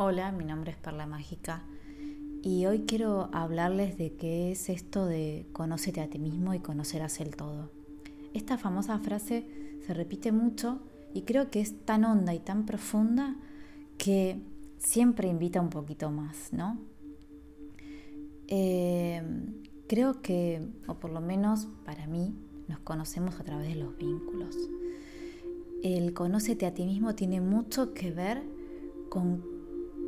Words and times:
Hola, 0.00 0.30
mi 0.30 0.44
nombre 0.44 0.70
es 0.70 0.76
Perla 0.76 1.06
Mágica 1.06 1.64
y 2.40 2.66
hoy 2.66 2.84
quiero 2.86 3.30
hablarles 3.32 3.98
de 3.98 4.12
qué 4.14 4.52
es 4.52 4.68
esto 4.68 5.06
de 5.06 5.48
conócete 5.52 6.00
a 6.00 6.08
ti 6.08 6.20
mismo 6.20 6.54
y 6.54 6.60
conocerás 6.60 7.18
el 7.18 7.34
todo. 7.34 7.72
Esta 8.32 8.58
famosa 8.58 9.00
frase 9.00 9.44
se 9.84 9.94
repite 9.94 10.30
mucho 10.30 10.78
y 11.14 11.22
creo 11.22 11.50
que 11.50 11.60
es 11.60 11.84
tan 11.84 12.04
honda 12.04 12.32
y 12.32 12.38
tan 12.38 12.64
profunda 12.64 13.34
que 13.98 14.40
siempre 14.78 15.26
invita 15.26 15.60
un 15.60 15.68
poquito 15.68 16.12
más, 16.12 16.52
¿no? 16.52 16.78
Eh, 18.46 19.20
creo 19.88 20.22
que, 20.22 20.62
o 20.86 20.94
por 20.94 21.10
lo 21.10 21.20
menos 21.20 21.66
para 21.84 22.06
mí, 22.06 22.36
nos 22.68 22.78
conocemos 22.78 23.40
a 23.40 23.42
través 23.42 23.66
de 23.66 23.74
los 23.74 23.96
vínculos. 23.96 24.56
El 25.82 26.14
conócete 26.14 26.66
a 26.66 26.74
ti 26.74 26.86
mismo 26.86 27.16
tiene 27.16 27.40
mucho 27.40 27.94
que 27.94 28.12
ver 28.12 28.44
con 29.08 29.57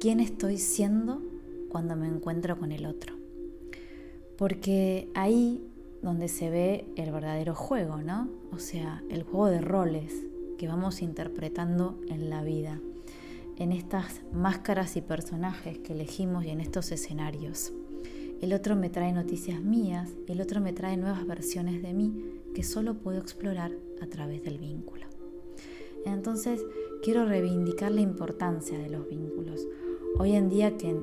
quién 0.00 0.20
estoy 0.20 0.58
siendo 0.58 1.22
cuando 1.68 1.96
me 1.96 2.06
encuentro 2.06 2.58
con 2.58 2.72
el 2.72 2.86
otro. 2.86 3.14
Porque 4.36 5.08
ahí 5.14 5.62
donde 6.02 6.28
se 6.28 6.50
ve 6.50 6.86
el 6.96 7.10
verdadero 7.10 7.54
juego, 7.54 7.98
¿no? 7.98 8.28
O 8.52 8.58
sea, 8.58 9.02
el 9.10 9.24
juego 9.24 9.46
de 9.46 9.60
roles 9.60 10.14
que 10.56 10.68
vamos 10.68 11.02
interpretando 11.02 11.98
en 12.08 12.30
la 12.30 12.42
vida, 12.42 12.80
en 13.56 13.72
estas 13.72 14.22
máscaras 14.32 14.96
y 14.96 15.00
personajes 15.00 15.78
que 15.78 15.92
elegimos 15.92 16.44
y 16.44 16.50
en 16.50 16.60
estos 16.60 16.92
escenarios. 16.92 17.72
El 18.40 18.52
otro 18.52 18.76
me 18.76 18.90
trae 18.90 19.12
noticias 19.12 19.60
mías, 19.60 20.10
el 20.28 20.40
otro 20.40 20.60
me 20.60 20.72
trae 20.72 20.96
nuevas 20.96 21.26
versiones 21.26 21.82
de 21.82 21.92
mí 21.92 22.24
que 22.54 22.62
solo 22.62 22.94
puedo 22.94 23.18
explorar 23.18 23.72
a 24.00 24.06
través 24.06 24.44
del 24.44 24.58
vínculo. 24.58 25.06
Entonces, 26.04 26.64
quiero 27.02 27.24
reivindicar 27.26 27.90
la 27.90 28.00
importancia 28.00 28.78
de 28.78 28.88
los 28.88 29.08
vínculos, 29.08 29.66
Hoy 30.20 30.34
en 30.34 30.48
día 30.48 30.76
que 30.76 30.96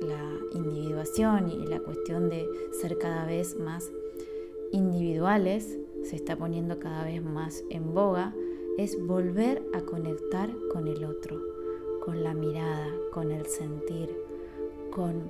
la 0.00 0.38
individuación 0.52 1.50
y 1.50 1.66
la 1.66 1.78
cuestión 1.80 2.30
de 2.30 2.48
ser 2.80 2.96
cada 2.96 3.26
vez 3.26 3.54
más 3.58 3.92
individuales 4.72 5.76
se 6.02 6.16
está 6.16 6.36
poniendo 6.36 6.78
cada 6.78 7.04
vez 7.04 7.22
más 7.22 7.62
en 7.68 7.92
boga, 7.92 8.34
es 8.78 8.98
volver 9.06 9.62
a 9.74 9.82
conectar 9.82 10.50
con 10.72 10.88
el 10.88 11.04
otro, 11.04 11.38
con 12.02 12.24
la 12.24 12.32
mirada, 12.32 12.90
con 13.12 13.30
el 13.30 13.44
sentir, 13.44 14.16
con 14.90 15.24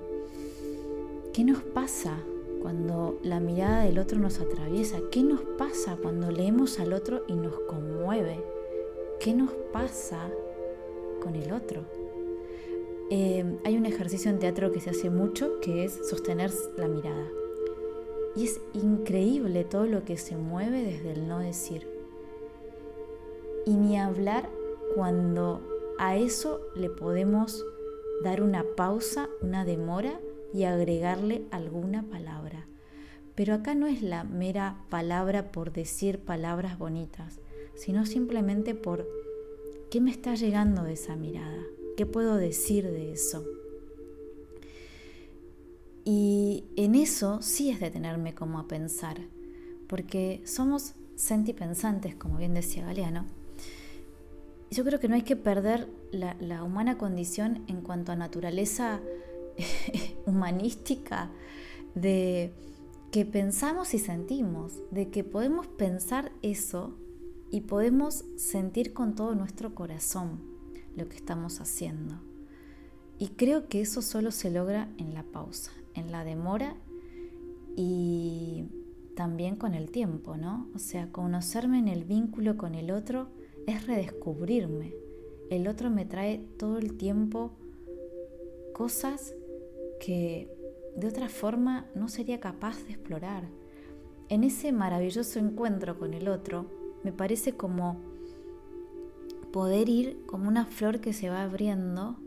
qué 1.33 1.43
nos 1.43 1.65
pasa 1.65 2.23
cuando 2.63 3.19
la 3.25 3.41
mirada 3.41 3.83
del 3.83 3.99
otro 3.99 4.21
nos 4.21 4.39
atraviesa, 4.39 5.01
qué 5.11 5.25
nos 5.25 5.41
pasa 5.59 5.99
cuando 6.01 6.31
leemos 6.31 6.79
al 6.79 6.93
otro 6.93 7.25
y 7.27 7.33
nos 7.35 7.59
conmueve, 7.61 8.41
qué 9.19 9.35
nos 9.35 9.51
pasa 9.73 10.31
con 11.21 11.35
el 11.35 11.53
otro. 11.53 12.06
Eh, 13.09 13.59
hay 13.65 13.77
un 13.77 13.87
ejercicio 13.87 14.31
en 14.31 14.41
teatro 14.41 14.73
que 14.73 14.81
se 14.81 14.91
hace 14.91 15.11
mucho 15.11 15.61
que 15.61 15.85
es 15.85 16.09
sostener 16.09 16.51
la 16.77 16.89
mirada. 16.89 17.27
Y 18.35 18.45
es 18.45 18.61
increíble 18.75 19.65
todo 19.65 19.87
lo 19.87 20.05
que 20.05 20.17
se 20.17 20.37
mueve 20.37 20.83
desde 20.83 21.13
el 21.13 21.29
no 21.29 21.39
decir. 21.39 21.89
Y 23.65 23.75
ni 23.75 23.99
hablar 23.99 24.51
cuando 24.95 25.61
a 25.99 26.17
eso 26.17 26.61
le 26.75 26.91
podemos 26.91 27.65
dar 28.25 28.43
una 28.43 28.65
pausa, 28.77 29.29
una 29.41 29.65
demora 29.65 30.21
y 30.53 30.65
agregarle 30.65 31.43
alguna 31.51 32.03
palabra. 32.03 32.67
Pero 33.37 33.55
acá 33.55 33.75
no 33.75 33.87
es 33.87 34.03
la 34.03 34.25
mera 34.25 34.85
palabra 34.89 35.53
por 35.53 35.73
decir 35.73 36.19
palabras 36.19 36.79
bonitas, 36.79 37.39
sino 37.75 38.05
simplemente 38.05 38.75
por 38.75 39.07
qué 39.91 40.01
me 40.01 40.11
está 40.11 40.35
llegando 40.35 40.83
de 40.83 40.95
esa 40.95 41.15
mirada. 41.15 41.63
¿Qué 41.97 42.05
puedo 42.05 42.37
decir 42.37 42.91
de 42.91 43.13
eso? 43.13 43.43
Y 46.05 46.65
en 46.77 46.95
eso 46.95 47.41
sí 47.41 47.71
es 47.71 47.81
detenerme 47.81 48.35
como 48.35 48.59
a 48.59 48.69
pensar, 48.69 49.19
porque 49.89 50.43
somos 50.45 50.93
sentipensantes, 51.15 52.15
como 52.15 52.37
bien 52.37 52.53
decía 52.53 52.85
Galeano. 52.85 53.25
Yo 54.71 54.85
creo 54.85 55.01
que 55.01 55.09
no 55.09 55.15
hay 55.15 55.23
que 55.23 55.37
perder 55.37 55.89
la, 56.13 56.37
la 56.39 56.63
humana 56.65 56.99
condición 56.99 57.65
en 57.67 57.81
cuanto 57.81 58.13
a 58.13 58.17
naturaleza 58.17 59.01
humanística 60.27 61.31
de 61.95 62.53
que 63.11 63.25
pensamos 63.25 63.95
y 63.95 63.99
sentimos, 63.99 64.83
de 64.91 65.09
que 65.09 65.25
podemos 65.25 65.67
pensar 65.67 66.31
eso 66.43 66.95
y 67.51 67.63
podemos 67.63 68.27
sentir 68.37 68.93
con 68.93 69.15
todo 69.15 69.35
nuestro 69.35 69.75
corazón 69.75 70.56
lo 70.97 71.09
que 71.09 71.17
estamos 71.17 71.61
haciendo. 71.61 72.17
Y 73.19 73.29
creo 73.29 73.69
que 73.69 73.81
eso 73.81 74.03
solo 74.03 74.31
se 74.31 74.51
logra 74.51 74.89
en 74.99 75.15
la 75.15 75.23
pausa, 75.23 75.73
en 75.95 76.13
la 76.13 76.25
demora 76.25 76.77
y 77.77 78.67
también 79.15 79.57
con 79.57 79.75
el 79.75 79.91
tiempo, 79.91 80.37
¿no? 80.37 80.69
O 80.75 80.79
sea, 80.79 81.11
conocerme 81.11 81.79
en 81.79 81.89
el 81.89 82.05
vínculo 82.05 82.57
con 82.57 82.75
el 82.75 82.91
otro 82.91 83.29
es 83.67 83.87
redescubrirme. 83.87 84.95
El 85.51 85.69
otro 85.69 85.91
me 85.91 86.05
trae 86.05 86.39
todo 86.59 86.79
el 86.79 86.97
tiempo 86.97 87.53
cosas 88.75 89.35
que 90.01 90.51
de 90.97 91.07
otra 91.09 91.29
forma 91.29 91.87
no 91.95 92.09
sería 92.09 92.41
capaz 92.41 92.85
de 92.85 92.93
explorar. 92.93 93.49
En 94.29 94.45
ese 94.45 94.73
maravilloso 94.73 95.39
encuentro 95.39 95.99
con 95.99 96.13
el 96.15 96.29
otro, 96.29 96.67
me 97.05 97.13
parece 97.13 97.53
como 97.53 98.01
poder 99.57 99.89
ir 99.89 100.19
como 100.27 100.49
una 100.49 100.67
flor 100.67 101.01
que 101.01 101.15
se 101.15 101.31
va 101.31 101.43
abriendo 101.43 102.19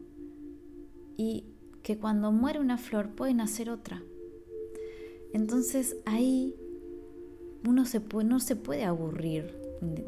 y 1.16 1.44
que 1.84 1.96
cuando 1.96 2.32
muere 2.32 2.60
una 2.60 2.80
flor 2.80 3.10
puede 3.10 3.36
nacer 3.36 3.70
otra. 3.70 4.02
Entonces 5.32 5.96
ahí 6.08 6.56
uno 7.68 7.86
se 7.86 8.02
no 8.26 8.40
se 8.40 8.56
puede 8.56 8.84
aburrir 8.84 9.54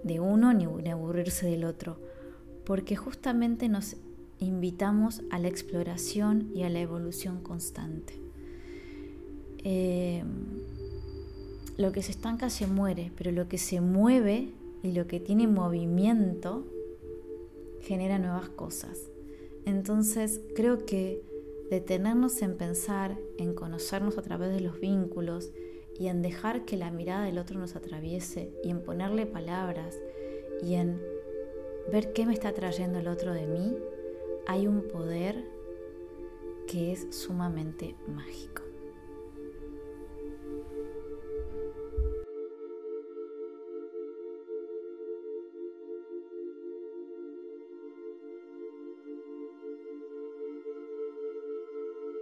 de 0.03 0.19
uno 0.19 0.51
ni 0.51 0.65
aburrirse 0.89 1.45
del 1.45 1.65
otro, 1.65 1.99
porque 2.65 2.95
justamente 2.95 3.69
nos 3.69 3.97
invitamos 4.39 5.21
a 5.29 5.37
la 5.37 5.47
exploración 5.47 6.49
y 6.55 6.63
a 6.63 6.71
la 6.71 6.79
evolución 6.79 7.43
constante. 7.43 8.15
Eh, 9.63 10.23
lo 11.77 11.91
que 11.91 12.01
se 12.01 12.13
estanca 12.13 12.49
se 12.49 12.65
muere, 12.65 13.11
pero 13.15 13.31
lo 13.31 13.47
que 13.47 13.59
se 13.59 13.79
mueve 13.79 14.49
y 14.81 14.93
lo 14.93 15.05
que 15.05 15.19
tiene 15.19 15.45
movimiento 15.45 16.65
genera 17.81 18.19
nuevas 18.19 18.49
cosas. 18.49 19.11
Entonces 19.65 20.41
creo 20.55 20.85
que 20.85 21.23
detenernos 21.69 22.41
en 22.41 22.57
pensar, 22.57 23.17
en 23.37 23.53
conocernos 23.53 24.17
a 24.17 24.21
través 24.21 24.51
de 24.51 24.59
los 24.59 24.79
vínculos 24.79 25.51
y 25.97 26.07
en 26.07 26.21
dejar 26.21 26.65
que 26.65 26.77
la 26.77 26.91
mirada 26.91 27.25
del 27.25 27.37
otro 27.37 27.59
nos 27.59 27.75
atraviese 27.75 28.51
y 28.63 28.69
en 28.69 28.83
ponerle 28.83 29.25
palabras 29.25 29.97
y 30.63 30.75
en 30.75 30.99
ver 31.91 32.13
qué 32.13 32.25
me 32.25 32.33
está 32.33 32.53
trayendo 32.53 32.99
el 32.99 33.07
otro 33.07 33.33
de 33.33 33.47
mí, 33.47 33.77
hay 34.47 34.67
un 34.67 34.81
poder 34.87 35.45
que 36.67 36.91
es 36.91 37.07
sumamente 37.11 37.95
mágico. 38.07 38.60